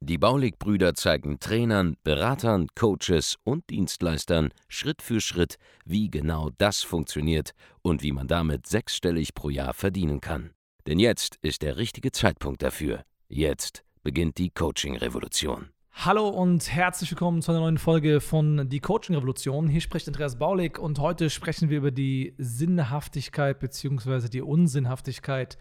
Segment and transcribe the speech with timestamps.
[0.00, 7.52] Die Baulig-Brüder zeigen Trainern, Beratern, Coaches und Dienstleistern Schritt für Schritt, wie genau das funktioniert
[7.82, 10.50] und wie man damit sechsstellig pro Jahr verdienen kann.
[10.86, 13.02] Denn jetzt ist der richtige Zeitpunkt dafür.
[13.28, 15.68] Jetzt beginnt die Coaching-Revolution.
[15.92, 19.68] Hallo und herzlich willkommen zu einer neuen Folge von Die Coaching Revolution.
[19.68, 24.28] Hier spricht Andreas Baulig und heute sprechen wir über die Sinnhaftigkeit bzw.
[24.28, 25.58] die Unsinnhaftigkeit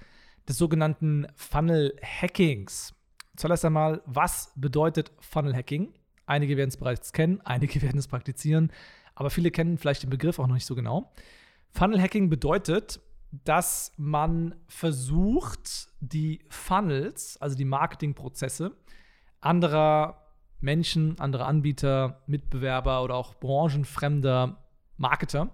[0.48, 2.94] des sogenannten Funnel Hackings.
[3.38, 5.94] Zuerst einmal, was bedeutet Funnel Hacking?
[6.26, 8.72] Einige werden es bereits kennen, einige werden es praktizieren,
[9.16, 11.14] aber viele kennen vielleicht den Begriff auch noch nicht so genau.
[11.70, 13.00] Funnel Hacking bedeutet,
[13.32, 18.76] dass man versucht, die Funnels, also die Marketingprozesse
[19.40, 20.24] anderer
[20.60, 24.64] Menschen, andere Anbieter, Mitbewerber oder auch branchenfremder
[24.98, 25.50] Marketer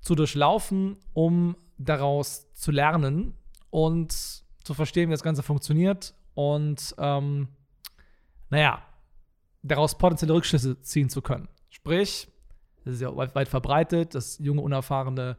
[0.00, 3.34] zu durchlaufen, um daraus zu lernen
[3.70, 7.48] und zu verstehen, wie das Ganze funktioniert und ähm,
[8.50, 8.82] naja,
[9.62, 11.48] daraus potenzielle Rückschlüsse ziehen zu können.
[11.70, 12.28] Sprich,
[12.84, 15.36] das ist ja weit, weit verbreitet, dass junge, unerfahrene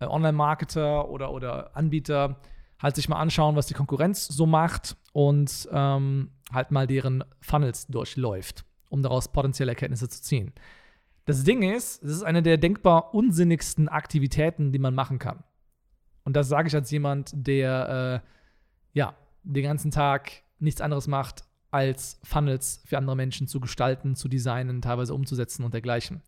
[0.00, 2.40] äh, Online-Marketer oder, oder Anbieter
[2.80, 7.86] halt sich mal anschauen, was die Konkurrenz so macht und ähm, halt mal deren Funnels
[7.86, 10.52] durchläuft, um daraus potenzielle Erkenntnisse zu ziehen.
[11.24, 15.44] Das Ding ist, es ist eine der denkbar unsinnigsten Aktivitäten, die man machen kann.
[16.24, 18.28] Und das sage ich als jemand, der äh,
[18.92, 24.28] ja den ganzen Tag nichts anderes macht, als Funnels für andere Menschen zu gestalten, zu
[24.28, 26.22] designen, teilweise umzusetzen und dergleichen.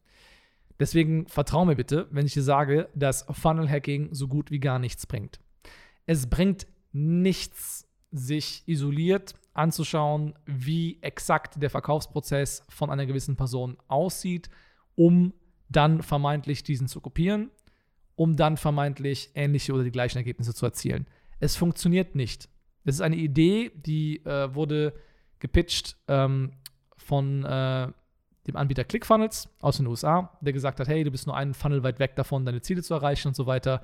[0.81, 4.79] Deswegen vertraue mir bitte, wenn ich dir sage, dass Funnel Hacking so gut wie gar
[4.79, 5.39] nichts bringt.
[6.07, 14.51] Es bringt nichts, sich isoliert anzuschauen, wie exakt der Verkaufsprozess von einer gewissen Person aussieht,
[14.97, 15.33] um
[15.69, 17.51] dann vermeintlich diesen zu kopieren,
[18.17, 21.07] um dann vermeintlich ähnliche oder die gleichen Ergebnisse zu erzielen.
[21.39, 22.49] Es funktioniert nicht.
[22.85, 24.95] Es ist eine Idee, die äh, wurde
[25.39, 26.53] gepitcht ähm,
[26.97, 27.89] von äh,
[28.47, 31.83] dem Anbieter ClickFunnels aus den USA, der gesagt hat, hey, du bist nur einen Funnel
[31.83, 33.81] weit weg davon, deine Ziele zu erreichen und so weiter.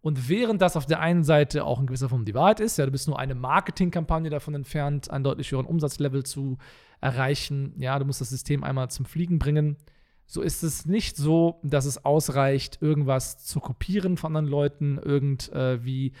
[0.00, 2.86] Und während das auf der einen Seite auch in gewisser Form die Wahrheit ist, ja,
[2.86, 6.58] du bist nur eine Marketingkampagne davon entfernt, einen deutlich höheren Umsatzlevel zu
[7.00, 9.76] erreichen, ja, du musst das System einmal zum Fliegen bringen,
[10.26, 16.12] so ist es nicht so, dass es ausreicht, irgendwas zu kopieren von anderen Leuten, irgendwie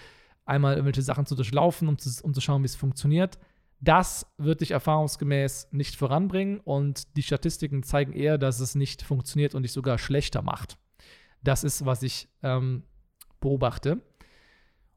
[0.48, 3.38] einmal irgendwelche Sachen zu durchlaufen, um zu, um zu schauen, wie es funktioniert.
[3.80, 9.54] Das wird dich erfahrungsgemäß nicht voranbringen und die Statistiken zeigen eher, dass es nicht funktioniert
[9.54, 10.78] und dich sogar schlechter macht.
[11.42, 12.82] Das ist, was ich ähm,
[13.40, 14.00] beobachte.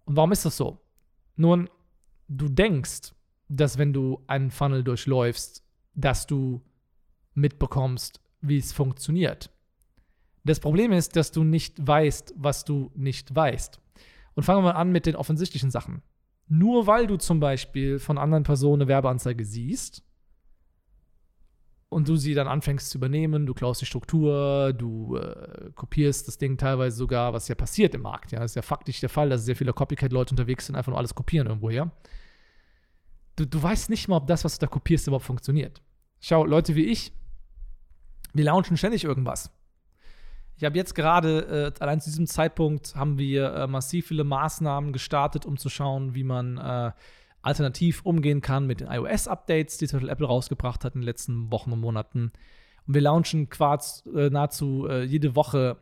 [0.06, 0.82] Und warum ist das so?
[1.36, 1.70] Nun,
[2.28, 3.14] du denkst,
[3.50, 5.64] dass wenn du einen Funnel durchläufst,
[5.94, 6.62] dass du
[7.34, 9.52] mitbekommst, wie es funktioniert.
[10.44, 13.81] Das Problem ist, dass du nicht weißt, was du nicht weißt.
[14.36, 16.02] Und fangen wir mal an mit den offensichtlichen Sachen.
[16.48, 20.04] Nur weil du zum Beispiel von anderen Personen eine Werbeanzeige siehst,
[21.92, 26.38] und du sie dann anfängst zu übernehmen, du klaust die Struktur, du äh, kopierst das
[26.38, 28.32] Ding teilweise sogar, was ja passiert im Markt.
[28.32, 30.98] Ja, das ist ja faktisch der Fall, dass sehr viele Copycat-Leute unterwegs sind, einfach nur
[30.98, 31.92] alles kopieren irgendwoher.
[33.36, 35.82] Du, du weißt nicht mal, ob das, was du da kopierst, überhaupt funktioniert.
[36.22, 37.12] Schau, Leute wie ich,
[38.32, 39.52] wir launchen ständig irgendwas.
[40.62, 44.94] Ich habe jetzt gerade, äh, allein zu diesem Zeitpunkt, haben wir äh, massiv viele Maßnahmen
[44.94, 46.92] gestartet, um zu schauen, wie man äh,
[47.42, 51.52] alternativ umgehen kann mit den iOS-Updates, die zum Beispiel Apple rausgebracht hat in den letzten
[51.52, 52.32] Wochen und Monaten.
[52.86, 55.78] Und wir launchen quasi äh, nahezu äh, jede Woche,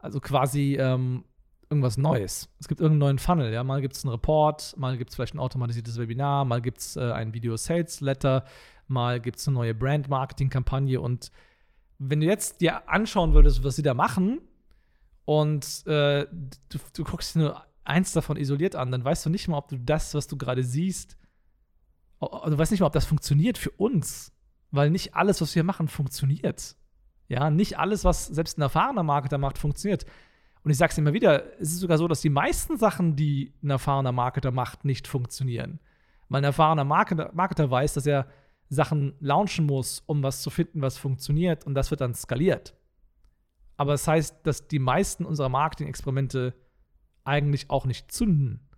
[0.00, 1.22] also quasi ähm,
[1.68, 2.48] irgendwas Neues.
[2.58, 3.62] Es gibt irgendeinen neuen Funnel, ja.
[3.62, 6.96] Mal gibt es einen Report, mal gibt es vielleicht ein automatisiertes Webinar, mal gibt es
[6.96, 8.44] äh, ein Video-Sales-Letter,
[8.88, 11.00] mal gibt es eine neue Brand-Marketing-Kampagne.
[11.00, 11.30] Und
[12.00, 14.40] wenn du jetzt dir anschauen würdest, was sie da machen,
[15.26, 16.26] und äh,
[16.70, 19.68] du, du guckst dir nur eins davon isoliert an, dann weißt du nicht mal, ob
[19.68, 21.16] du das, was du gerade siehst,
[22.20, 24.32] du weißt nicht mal, ob das funktioniert für uns.
[24.72, 26.76] Weil nicht alles, was wir machen, funktioniert.
[27.28, 30.04] Ja, nicht alles, was selbst ein erfahrener Marketer macht, funktioniert.
[30.62, 33.52] Und ich sage es immer wieder, es ist sogar so, dass die meisten Sachen, die
[33.62, 35.80] ein erfahrener Marketer macht, nicht funktionieren.
[36.28, 38.26] Weil ein erfahrener Marketer, Marketer weiß, dass er
[38.70, 42.74] Sachen launchen muss, um was zu finden, was funktioniert und das wird dann skaliert.
[43.76, 46.54] Aber das heißt, dass die meisten unserer Marketing-Experimente
[47.24, 48.68] eigentlich auch nicht zünden.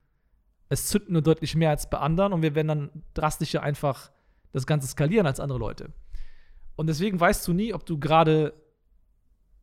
[0.68, 4.10] Es zündet nur deutlich mehr als bei anderen und wir werden dann drastischer einfach
[4.52, 5.92] das Ganze skalieren als andere Leute.
[6.76, 8.54] Und deswegen weißt du nie, ob du gerade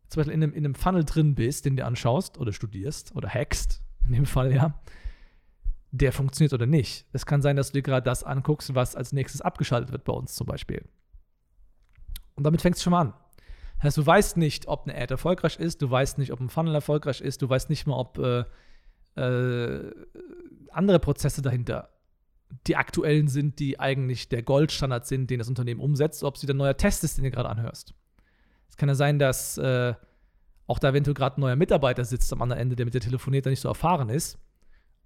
[0.10, 3.30] zum Beispiel in einem, in einem Funnel drin bist, den du anschaust oder studierst oder
[3.30, 4.80] hackst, in dem Fall ja,
[5.92, 7.06] der funktioniert oder nicht.
[7.14, 10.14] Es kann sein, dass du dir gerade das anguckst, was als nächstes abgeschaltet wird bei
[10.14, 10.88] uns zum Beispiel.
[12.36, 13.14] Und damit fängst du schon mal an.
[13.78, 16.50] Das heißt, du weißt nicht, ob eine Ad erfolgreich ist, du weißt nicht, ob ein
[16.50, 18.44] Funnel erfolgreich ist, du weißt nicht mal, ob äh,
[19.16, 19.92] äh,
[20.72, 21.90] andere Prozesse dahinter
[22.68, 26.56] die aktuellen sind, die eigentlich der Goldstandard sind, den das Unternehmen umsetzt, ob sie der
[26.56, 27.94] neuer Test ist, den du gerade anhörst.
[28.68, 29.94] Es kann ja sein, dass äh,
[30.68, 33.46] auch da eventuell gerade ein neuer Mitarbeiter sitzt am anderen Ende, der mit dir telefoniert,
[33.46, 34.40] der nicht so erfahren ist.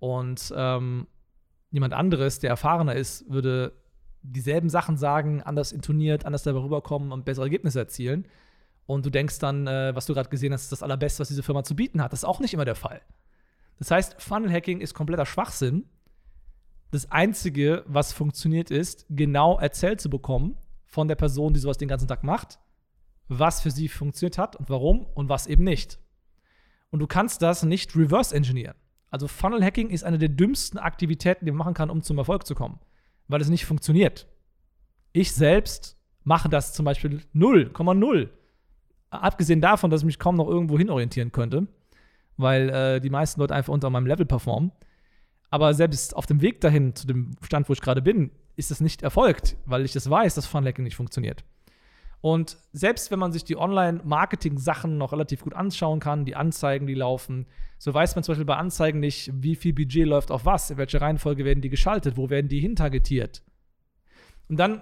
[0.04, 1.08] Und ähm,
[1.72, 3.72] jemand anderes, der erfahrener ist, würde
[4.22, 8.28] dieselben Sachen sagen, anders intoniert, anders darüber rüberkommen und bessere Ergebnisse erzielen.
[8.86, 11.42] Und du denkst dann, äh, was du gerade gesehen hast, ist das Allerbeste, was diese
[11.42, 12.12] Firma zu bieten hat.
[12.12, 13.02] Das ist auch nicht immer der Fall.
[13.80, 15.86] Das heißt, Funnel Hacking ist kompletter Schwachsinn.
[16.92, 21.88] Das Einzige, was funktioniert, ist, genau erzählt zu bekommen von der Person, die sowas den
[21.88, 22.60] ganzen Tag macht,
[23.30, 25.98] was für sie funktioniert hat und warum und was eben nicht.
[26.90, 28.76] Und du kannst das nicht reverse engineeren.
[29.14, 32.48] Also Funnel Hacking ist eine der dümmsten Aktivitäten, die man machen kann, um zum Erfolg
[32.48, 32.80] zu kommen,
[33.28, 34.28] weil es nicht funktioniert.
[35.12, 38.30] Ich selbst mache das zum Beispiel 0,0.
[39.12, 41.68] Abgesehen davon, dass ich mich kaum noch irgendwo hinorientieren könnte
[42.38, 44.72] weil äh, die meisten Leute einfach unter meinem Level performen.
[45.50, 48.82] Aber selbst auf dem Weg dahin, zu dem Stand, wo ich gerade bin, ist es
[48.82, 51.44] nicht erfolgt, weil ich das weiß, dass Funlacking nicht funktioniert.
[52.24, 56.94] Und selbst wenn man sich die Online-Marketing-Sachen noch relativ gut anschauen kann, die Anzeigen, die
[56.94, 57.48] laufen,
[57.78, 60.78] so weiß man zum Beispiel bei Anzeigen nicht, wie viel Budget läuft auf was, in
[60.78, 63.44] welcher Reihenfolge werden die geschaltet, wo werden die hintargetiert.
[64.48, 64.82] Und dann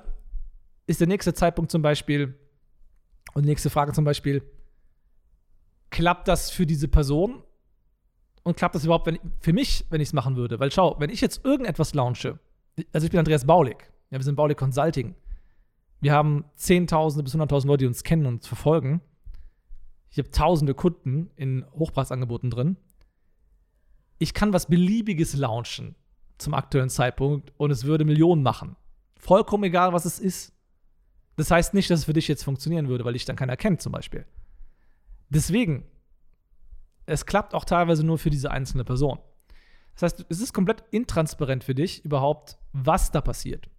[0.86, 2.38] ist der nächste Zeitpunkt zum Beispiel,
[3.34, 4.44] und die nächste Frage zum Beispiel,
[5.90, 7.42] klappt das für diese Person?
[8.44, 10.60] Und klappt das überhaupt wenn, für mich, wenn ich es machen würde?
[10.60, 12.38] Weil schau, wenn ich jetzt irgendetwas launche,
[12.94, 13.78] also ich bin Andreas Baulig,
[14.12, 15.16] ja, wir sind Baulig Consulting.
[16.02, 19.02] Wir haben Zehntausende bis Hunderttausend Leute, die uns kennen und uns verfolgen.
[20.10, 22.78] Ich habe tausende Kunden in Hochpreisangeboten drin.
[24.18, 25.96] Ich kann was Beliebiges launchen
[26.38, 28.76] zum aktuellen Zeitpunkt und es würde Millionen machen.
[29.16, 30.54] Vollkommen egal, was es ist.
[31.38, 33.82] Das heißt nicht, dass es für dich jetzt funktionieren würde, weil dich dann keiner kennt,
[33.82, 34.26] zum Beispiel.
[35.30, 35.86] Deswegen,
[37.06, 39.20] es klappt auch teilweise nur für diese einzelne Person.
[39.94, 43.71] Das heißt, es ist komplett intransparent für dich überhaupt, was da passiert.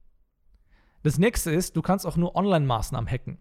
[1.02, 3.38] Das nächste ist, du kannst auch nur Online-Maßnahmen hacken.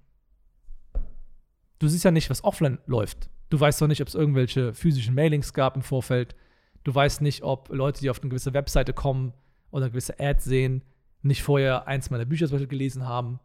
[1.80, 3.30] Du siehst ja nicht, was offline läuft.
[3.50, 6.36] Du weißt doch nicht, ob es irgendwelche physischen Mailings gab im Vorfeld.
[6.84, 9.34] Du weißt nicht, ob Leute, die auf eine gewisse Webseite kommen
[9.72, 10.84] oder eine gewisse Ad sehen,
[11.22, 13.40] nicht vorher eins meiner Bücher zum Beispiel gelesen haben.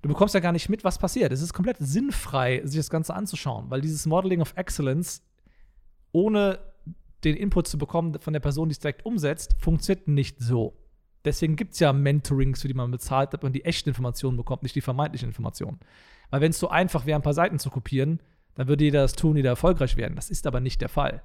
[0.00, 1.32] Du bekommst ja gar nicht mit, was passiert.
[1.32, 5.22] Es ist komplett sinnfrei, sich das Ganze anzuschauen, weil dieses Modeling of Excellence
[6.10, 6.58] ohne
[7.22, 10.76] den Input zu bekommen von der Person, die es direkt umsetzt, funktioniert nicht so.
[11.24, 14.62] Deswegen gibt es ja Mentorings, für die man bezahlt, damit man die echten Informationen bekommt,
[14.62, 15.78] nicht die vermeintlichen Informationen.
[16.30, 18.20] Weil wenn es so einfach wäre, ein paar Seiten zu kopieren,
[18.54, 20.16] dann würde jeder das tun, jeder erfolgreich werden.
[20.16, 21.22] Das ist aber nicht der Fall.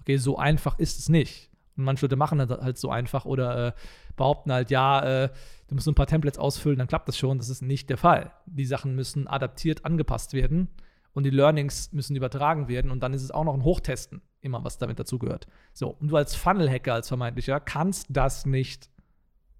[0.00, 1.50] Okay, so einfach ist es nicht.
[1.76, 3.72] Und manche Leute machen das halt so einfach oder äh,
[4.16, 5.28] behaupten halt, ja, äh,
[5.68, 7.38] du musst so ein paar Templates ausfüllen, dann klappt das schon.
[7.38, 8.32] Das ist nicht der Fall.
[8.46, 10.68] Die Sachen müssen adaptiert, angepasst werden
[11.12, 14.64] und die Learnings müssen übertragen werden und dann ist es auch noch ein Hochtesten, immer
[14.64, 15.46] was damit dazugehört.
[15.72, 18.90] So, und du als Funnel-Hacker, als vermeintlicher, kannst das nicht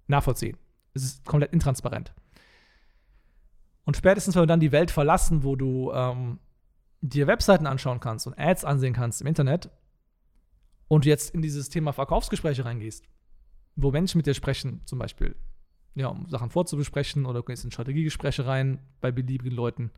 [0.07, 0.57] nachvollziehen.
[0.93, 2.13] Es ist komplett intransparent.
[3.85, 6.39] Und spätestens, wenn du dann die Welt verlassen, wo du ähm,
[7.01, 9.69] dir Webseiten anschauen kannst und Ads ansehen kannst im Internet,
[10.87, 13.07] und jetzt in dieses Thema Verkaufsgespräche reingehst,
[13.75, 15.35] wo Menschen mit dir sprechen, zum Beispiel,
[15.95, 19.91] ja, um Sachen vorzubesprechen oder du gehst in Strategiegespräche rein bei beliebigen Leuten,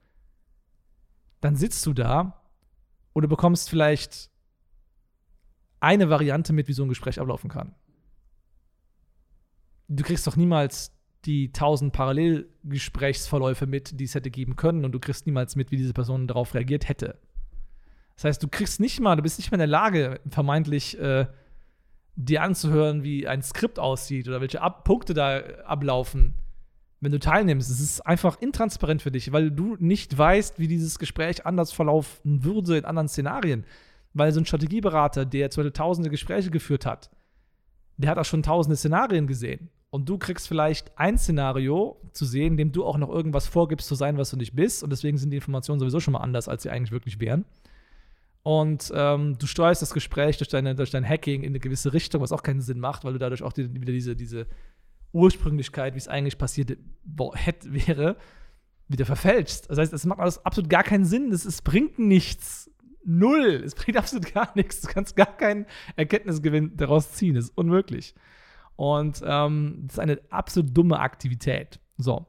[1.42, 2.42] dann sitzt du da
[3.24, 4.30] du bekommst vielleicht
[5.80, 7.76] eine Variante mit, wie so ein Gespräch ablaufen kann.
[9.88, 10.92] Du kriegst doch niemals
[11.26, 15.78] die tausend Parallelgesprächsverläufe mit, die es hätte geben können und du kriegst niemals mit, wie
[15.78, 17.18] diese Person darauf reagiert hätte.
[18.16, 21.26] Das heißt, du kriegst nicht mal, du bist nicht mehr in der Lage, vermeintlich äh,
[22.16, 26.36] dir anzuhören, wie ein Skript aussieht oder welche Ab Punkte da ablaufen,
[27.02, 27.70] wenn du teilnimmst.
[27.70, 32.44] Es ist einfach intransparent für dich, weil du nicht weißt, wie dieses Gespräch anders verlaufen
[32.44, 33.66] würde in anderen Szenarien.
[34.14, 37.12] Weil so ein Strategieberater, der zu tausende Gespräche geführt hat,
[37.98, 39.70] der hat auch schon tausende Szenarien gesehen.
[39.96, 43.88] Und du kriegst vielleicht ein Szenario zu sehen, in dem du auch noch irgendwas vorgibst
[43.88, 44.84] zu sein, was du nicht bist.
[44.84, 47.46] Und deswegen sind die Informationen sowieso schon mal anders, als sie eigentlich wirklich wären
[48.46, 52.22] und ähm, du steuerst das Gespräch durch, deine, durch dein Hacking in eine gewisse Richtung,
[52.22, 54.46] was auch keinen Sinn macht, weil du dadurch auch die, wieder diese, diese
[55.14, 56.78] Ursprünglichkeit, wie es eigentlich passiert
[57.34, 58.18] hätte, wäre,
[58.88, 59.68] wieder verfälschst.
[59.72, 61.32] Das heißt, es macht alles absolut gar keinen Sinn.
[61.32, 62.70] Es, es bringt nichts.
[63.04, 63.64] Null.
[63.66, 64.82] Es bringt absolut gar nichts.
[64.82, 67.34] Du kannst gar keinen Erkenntnisgewinn daraus ziehen.
[67.34, 68.14] Das ist unmöglich.
[68.76, 71.80] Und ähm, das ist eine absolut dumme Aktivität.
[71.98, 72.26] So.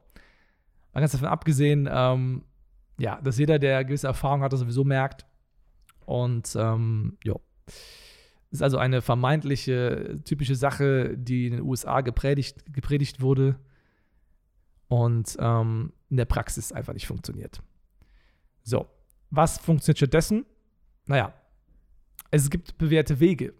[0.93, 2.43] Mal ganz davon abgesehen, ähm,
[2.99, 5.25] ja, dass jeder, der gewisse Erfahrung hat, sowieso merkt.
[6.05, 7.35] Und ähm, ja.
[8.49, 13.59] Ist also eine vermeintliche typische Sache, die in den USA gepredigt, gepredigt wurde
[14.87, 17.61] und ähm, in der Praxis einfach nicht funktioniert.
[18.63, 18.87] So,
[19.29, 20.45] was funktioniert stattdessen?
[21.07, 21.33] Naja,
[22.31, 23.53] es gibt bewährte Wege.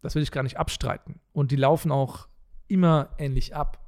[0.00, 1.20] Das will ich gar nicht abstreiten.
[1.32, 2.28] Und die laufen auch
[2.72, 3.78] immer ähnlich ab.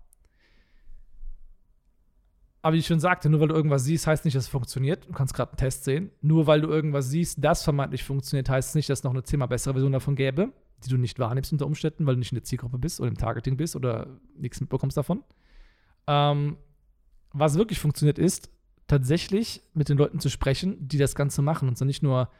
[2.62, 5.06] Aber wie ich schon sagte, nur weil du irgendwas siehst, heißt nicht, dass es funktioniert.
[5.06, 6.10] Du kannst gerade einen Test sehen.
[6.22, 9.22] Nur weil du irgendwas siehst, das vermeintlich funktioniert, heißt es nicht, dass es noch eine
[9.22, 10.50] zehnmal bessere Version davon gäbe,
[10.82, 13.18] die du nicht wahrnimmst unter Umständen, weil du nicht in der Zielgruppe bist oder im
[13.18, 15.22] Targeting bist oder nichts mitbekommst davon.
[16.06, 16.56] Ähm,
[17.32, 18.48] was wirklich funktioniert, ist
[18.86, 21.68] tatsächlich mit den Leuten zu sprechen, die das Ganze machen.
[21.68, 22.30] Und zwar nicht nur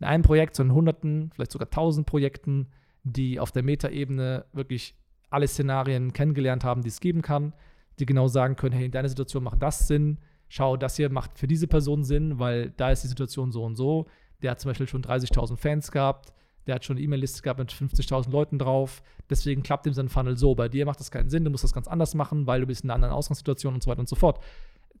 [0.00, 2.68] in einem Projekt, sondern in hunderten, vielleicht sogar tausend Projekten,
[3.02, 4.96] die auf der Metaebene wirklich
[5.34, 7.52] alle Szenarien kennengelernt haben, die es geben kann
[7.98, 11.38] die genau sagen können, hey, in deiner Situation macht das Sinn, schau, das hier macht
[11.38, 14.06] für diese Person Sinn, weil da ist die Situation so und so.
[14.42, 16.32] Der hat zum Beispiel schon 30.000 Fans gehabt,
[16.66, 20.36] der hat schon eine E-Mail-Liste gehabt mit 50.000 Leuten drauf, deswegen klappt ihm sein Funnel
[20.36, 20.54] so.
[20.54, 22.84] Bei dir macht das keinen Sinn, du musst das ganz anders machen, weil du bist
[22.84, 24.42] in einer anderen Ausgangssituation und so weiter und so fort.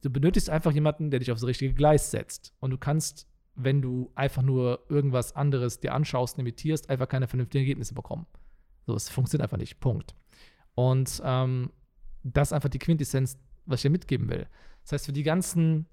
[0.02, 2.52] Du benötigst einfach jemanden, der dich aufs richtige Gleis setzt.
[2.60, 7.62] Und du kannst, wenn du einfach nur irgendwas anderes dir anschaust imitierst, einfach keine vernünftigen
[7.62, 8.26] Ergebnisse bekommen.
[8.86, 9.80] So, es funktioniert einfach nicht.
[9.80, 10.14] Punkt.
[10.74, 11.70] Und ähm,
[12.22, 14.46] das ist einfach die Quintessenz, was ich dir mitgeben will.
[14.82, 15.86] Das heißt, für die ganzen,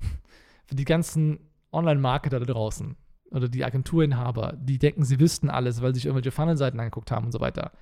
[0.66, 1.40] für die ganzen
[1.72, 2.96] Online-Marketer da draußen
[3.30, 7.26] oder die Agenturinhaber, die denken, sie wüssten alles, weil sie sich irgendwelche Funnel-Seiten angeguckt haben
[7.26, 7.72] und so weiter.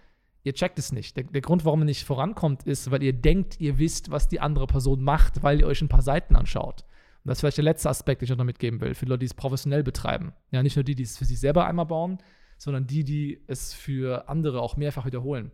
[0.44, 1.16] Ihr checkt es nicht.
[1.16, 4.40] Der, der, Grund, warum ihr nicht vorankommt, ist, weil ihr denkt, ihr wisst, was die
[4.40, 6.84] andere Person macht, weil ihr euch ein paar Seiten anschaut.
[7.22, 9.26] Und das ist vielleicht der letzte Aspekt, den ich noch mitgeben will, für Leute, die
[9.26, 10.32] es professionell betreiben.
[10.50, 12.18] Ja, nicht nur die, die es für sich selber einmal bauen,
[12.58, 15.52] sondern die, die es für andere auch mehrfach wiederholen.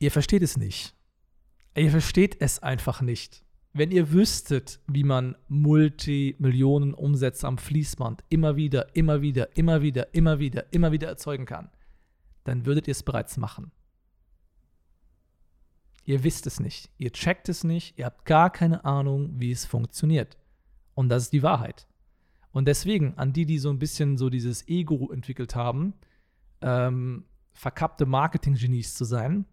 [0.00, 0.94] Ihr versteht es nicht.
[1.76, 3.44] Ihr versteht es einfach nicht.
[3.74, 10.12] Wenn ihr wüsstet, wie man Multimillionen Umsätze am Fließband immer wieder, immer wieder, immer wieder,
[10.14, 11.70] immer wieder, immer wieder erzeugen kann,
[12.44, 13.72] dann würdet ihr es bereits machen.
[16.06, 19.66] Ihr wisst es nicht, ihr checkt es nicht, ihr habt gar keine Ahnung, wie es
[19.66, 20.38] funktioniert.
[20.94, 21.86] Und das ist die Wahrheit.
[22.52, 25.92] Und deswegen, an die, die so ein bisschen so dieses Ego entwickelt haben,
[26.62, 29.44] ähm, verkappte Marketing-Genies zu sein,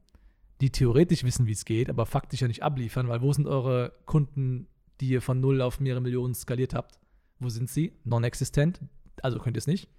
[0.62, 3.94] die theoretisch wissen, wie es geht, aber faktisch ja nicht abliefern, weil wo sind eure
[4.06, 4.68] Kunden,
[5.00, 7.00] die ihr von null auf mehrere Millionen skaliert habt?
[7.40, 7.94] Wo sind sie?
[8.04, 8.82] Non-existent.
[9.22, 9.90] Also könnt ihr es nicht.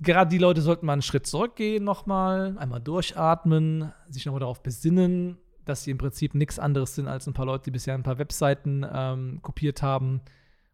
[0.00, 5.38] Gerade die Leute sollten mal einen Schritt zurückgehen nochmal, einmal durchatmen, sich nochmal darauf besinnen,
[5.64, 8.18] dass sie im Prinzip nichts anderes sind als ein paar Leute, die bisher ein paar
[8.18, 10.22] Webseiten ähm, kopiert haben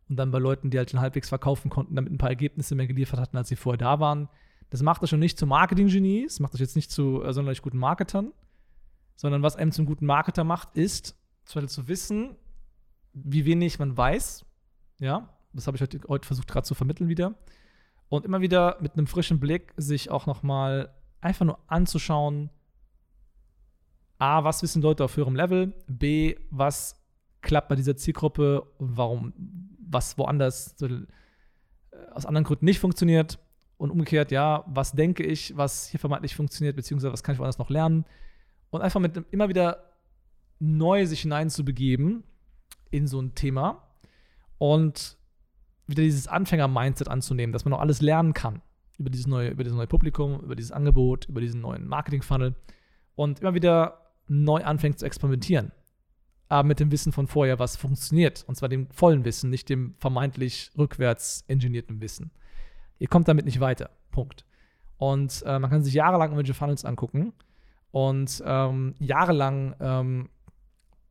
[0.09, 2.87] und dann bei Leuten, die halt schon halbwegs verkaufen konnten, damit ein paar Ergebnisse mehr
[2.87, 4.29] geliefert hatten, als sie vorher da waren.
[4.75, 7.79] Das macht das schon nicht zu Marketing-Genies, macht das jetzt nicht zu äh, sonderlich guten
[7.79, 8.33] Marketern,
[9.15, 12.35] sondern was einem zum guten Marketer macht, ist Beispiel zu wissen,
[13.13, 14.45] wie wenig man weiß.
[14.99, 17.37] Ja, das habe ich heute, heute versucht gerade zu vermitteln wieder.
[18.09, 22.51] Und immer wieder mit einem frischen Blick sich auch nochmal einfach nur anzuschauen,
[24.19, 27.01] A, was wissen Leute auf höherem Level, B, was
[27.43, 29.35] klappt bei dieser Zielgruppe und warum,
[29.79, 31.07] was woanders so, äh,
[32.11, 33.39] aus anderen Gründen nicht funktioniert
[33.77, 37.59] und umgekehrt, ja, was denke ich, was hier vermeintlich funktioniert, beziehungsweise was kann ich woanders
[37.59, 38.05] noch lernen.
[38.71, 39.91] Und einfach mit immer wieder
[40.59, 42.25] neu sich hineinzubegeben
[42.91, 43.83] in so ein Thema
[44.59, 45.19] und
[45.87, 48.63] wieder dieses Anfänger-Mindset anzunehmen, dass man noch alles lernen kann
[48.99, 52.55] über dieses neue, über dieses neue Publikum, über dieses Angebot, über diesen neuen Marketing-Funnel
[53.17, 55.73] und immer wieder neu anfängt zu experimentieren.
[56.49, 58.45] Aber mit dem Wissen von vorher, was funktioniert.
[58.47, 62.31] Und zwar dem vollen Wissen, nicht dem vermeintlich rückwärts engineerten Wissen.
[63.05, 63.91] Ihr kommt damit nicht weiter.
[64.13, 64.47] Punkt.
[64.97, 67.35] Und äh, man kann sich jahrelang irgendwelche Funnels angucken
[67.91, 70.31] und ähm, jahrelang ähm,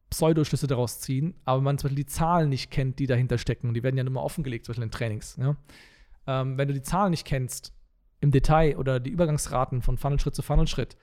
[0.10, 3.76] Pseudoschlüsse daraus ziehen, aber man zum Beispiel die Zahlen nicht kennt, die dahinter stecken.
[3.76, 5.38] Die werden ja nur mal offengelegt, zum Beispiel in Trainings.
[5.40, 5.56] Ja?
[6.26, 7.76] Ähm, wenn du die Zahlen nicht kennst
[8.22, 10.98] im Detail oder die Übergangsraten von Funnelschritt zu Funnelschritt,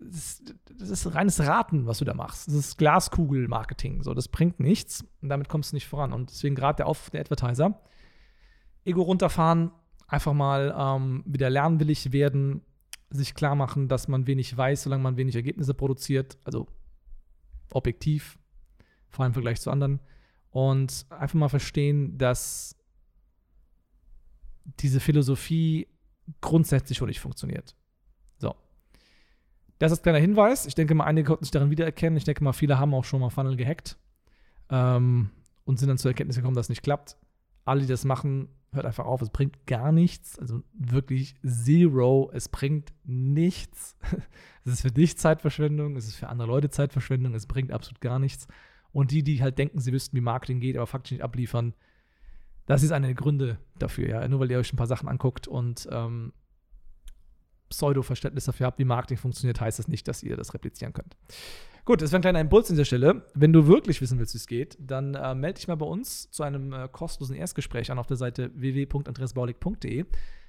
[0.00, 0.42] das,
[0.76, 2.48] das ist reines Raten, was du da machst.
[2.48, 4.02] Das ist Glaskugel-Marketing.
[4.02, 6.12] So, das bringt nichts und damit kommst du nicht voran.
[6.12, 7.80] Und deswegen gerade der, Auf der Advertiser
[8.86, 9.70] Ego runterfahren,
[10.08, 12.62] einfach mal ähm, wieder lernwillig werden,
[13.10, 16.66] sich klar machen, dass man wenig weiß, solange man wenig Ergebnisse produziert, also
[17.72, 18.38] objektiv,
[19.08, 20.00] vor allem im Vergleich zu anderen.
[20.50, 22.76] Und einfach mal verstehen, dass
[24.80, 25.86] diese Philosophie
[26.40, 27.76] grundsätzlich schon nicht funktioniert.
[28.38, 28.54] So.
[29.78, 30.66] Das ist ein kleiner Hinweis.
[30.66, 32.16] Ich denke mal, einige konnten sich darin wiedererkennen.
[32.16, 33.96] Ich denke mal, viele haben auch schon mal Funnel gehackt
[34.70, 35.30] ähm,
[35.64, 37.16] und sind dann zur Erkenntnis gekommen, dass es nicht klappt.
[37.64, 42.48] Alle, die das machen, hört einfach auf, es bringt gar nichts, also wirklich zero, es
[42.48, 43.96] bringt nichts.
[44.64, 48.18] es ist für dich Zeitverschwendung, es ist für andere Leute Zeitverschwendung, es bringt absolut gar
[48.18, 48.46] nichts.
[48.92, 51.74] Und die, die halt denken, sie wüssten, wie Marketing geht, aber faktisch nicht abliefern,
[52.66, 54.28] das ist eine der Gründe dafür, ja.
[54.28, 56.32] Nur weil ihr euch ein paar Sachen anguckt und ähm,
[57.68, 61.16] Pseudo-Verständnis dafür habt, wie Marketing funktioniert, heißt das nicht, dass ihr das replizieren könnt.
[61.84, 63.22] Gut, das wäre ein kleiner Impuls an dieser Stelle.
[63.34, 66.30] Wenn du wirklich wissen willst, wie es geht, dann äh, melde dich mal bei uns
[66.32, 70.04] zu einem äh, kostenlosen Erstgespräch an auf der Seite www.andreasbaulig.de.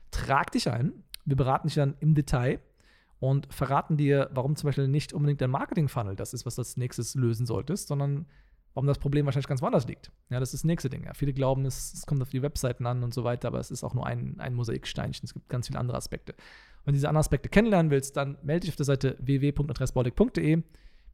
[0.09, 1.03] Trag dich ein.
[1.25, 2.59] Wir beraten dich dann im Detail
[3.19, 6.77] und verraten dir, warum zum Beispiel nicht unbedingt dein Marketing-Funnel das ist, was du als
[6.77, 8.25] nächstes lösen solltest, sondern
[8.73, 10.11] warum das Problem wahrscheinlich ganz woanders liegt.
[10.29, 11.03] Ja, das ist das nächste Ding.
[11.03, 11.13] Ja.
[11.13, 13.83] Viele glauben, es, es, kommt auf die Webseiten an und so weiter, aber es ist
[13.83, 15.25] auch nur ein, ein Mosaiksteinchen.
[15.25, 16.35] Es gibt ganz viele andere Aspekte.
[16.87, 20.63] Wenn du diese anderen Aspekte kennenlernen willst, dann melde dich auf der Seite www.adressbaulig.de.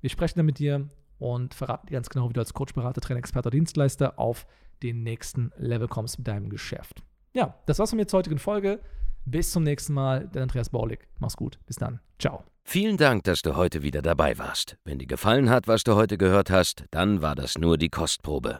[0.02, 0.88] Wir sprechen dann mit dir
[1.18, 4.46] und verraten dir ganz genau, wie du als Coach, Berater, Trainer, Experte oder Dienstleister auf
[4.84, 7.02] den nächsten Level kommst mit deinem Geschäft.
[7.34, 8.82] Ja, das war's von mir zur heutigen Folge.
[9.26, 11.08] Bis zum nächsten Mal, dein Andreas Baulig.
[11.18, 11.58] Mach's gut.
[11.66, 12.02] Bis dann.
[12.20, 12.44] Ciao.
[12.64, 14.78] Vielen Dank, dass du heute wieder dabei warst.
[14.86, 18.60] Wenn dir gefallen hat, was du heute gehört hast, dann war das nur die Kostprobe.